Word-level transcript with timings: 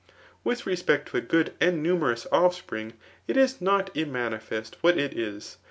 With 0.43 0.65
respect 0.65 1.09
to 1.09 1.17
a 1.17 1.21
good 1.21 1.53
and 1.61 1.83
numerous 1.83 2.25
(^spring 2.31 2.93
itia 3.29 3.61
not 3.61 3.93
immanifest 3.93 4.73
what 4.81 4.97
it 4.97 5.15
is. 5.15 5.57